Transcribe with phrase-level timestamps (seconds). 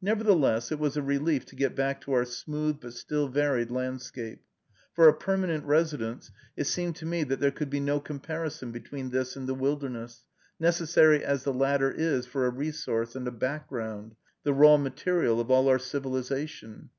[0.00, 4.40] Nevertheless, it was a relief to get back to our smooth but still varied landscape.
[4.92, 9.10] For a permanent residence, it seemed to me that there could be no comparison between
[9.10, 10.22] this and the wilderness,
[10.60, 15.50] necessary as the latter is for a resource and a background, the raw material of
[15.50, 16.90] all our civilization.